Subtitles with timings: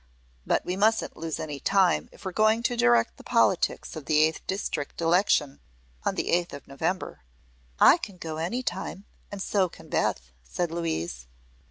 [0.47, 4.23] But we mustn't lose any time, if we're going to direct the politics of the
[4.23, 5.59] Eighth District Election
[6.11, 7.21] the eighth of November."
[7.79, 11.27] "I can go any time, and so can Beth," said Louise.